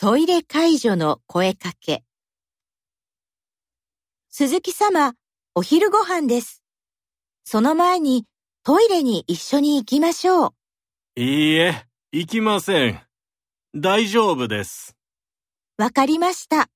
[0.00, 2.04] トイレ解除の声かけ。
[4.30, 5.14] 鈴木様、
[5.56, 6.62] お昼ご飯です。
[7.42, 8.24] その前に
[8.62, 10.54] トイレに一緒に行きましょ
[11.16, 11.20] う。
[11.20, 13.00] いいえ、行きません。
[13.74, 14.96] 大丈夫です。
[15.78, 16.68] わかりました。